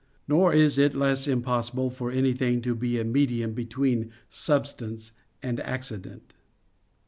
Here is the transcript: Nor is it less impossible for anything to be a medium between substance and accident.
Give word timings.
Nor 0.27 0.51
is 0.51 0.79
it 0.79 0.95
less 0.95 1.27
impossible 1.27 1.91
for 1.91 2.09
anything 2.09 2.59
to 2.63 2.73
be 2.73 2.99
a 2.99 3.03
medium 3.03 3.53
between 3.53 4.11
substance 4.29 5.11
and 5.43 5.59
accident. 5.59 6.33